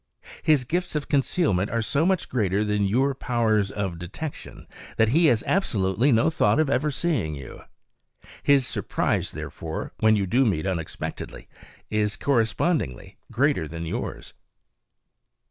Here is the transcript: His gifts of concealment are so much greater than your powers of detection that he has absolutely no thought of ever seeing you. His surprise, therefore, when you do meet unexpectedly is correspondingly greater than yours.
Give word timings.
His 0.41 0.63
gifts 0.63 0.95
of 0.95 1.07
concealment 1.09 1.69
are 1.69 1.83
so 1.83 2.07
much 2.07 2.27
greater 2.27 2.65
than 2.65 2.85
your 2.87 3.13
powers 3.13 3.69
of 3.69 3.99
detection 3.99 4.65
that 4.97 5.09
he 5.09 5.27
has 5.27 5.43
absolutely 5.45 6.11
no 6.11 6.31
thought 6.31 6.59
of 6.59 6.71
ever 6.71 6.89
seeing 6.89 7.35
you. 7.35 7.61
His 8.41 8.65
surprise, 8.65 9.31
therefore, 9.31 9.93
when 9.99 10.15
you 10.15 10.25
do 10.25 10.43
meet 10.43 10.65
unexpectedly 10.65 11.47
is 11.91 12.15
correspondingly 12.15 13.17
greater 13.31 13.67
than 13.67 13.85
yours. 13.85 14.33